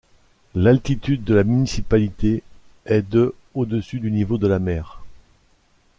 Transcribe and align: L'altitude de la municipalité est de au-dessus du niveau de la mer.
L'altitude 0.55 1.23
de 1.23 1.35
la 1.35 1.43
municipalité 1.43 2.41
est 2.87 3.03
de 3.03 3.35
au-dessus 3.53 3.99
du 3.99 4.09
niveau 4.09 4.39
de 4.39 4.47
la 4.47 4.57
mer. 4.57 5.03